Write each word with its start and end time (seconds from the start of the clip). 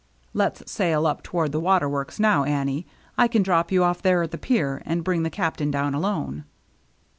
"Let's 0.33 0.71
sail 0.71 1.05
up 1.05 1.21
toward 1.21 1.51
the 1.51 1.59
water 1.59 1.87
works 1.87 2.19
now, 2.19 2.43
Annie. 2.43 2.87
I 3.19 3.27
can 3.27 3.43
drop 3.43 3.71
you 3.71 3.83
off 3.83 4.01
there 4.01 4.23
at 4.23 4.31
the 4.31 4.37
pier, 4.39 4.81
and 4.83 5.03
bring 5.03 5.21
the 5.21 5.29
Captain 5.29 5.69
down 5.69 5.93
alone.' 5.93 6.43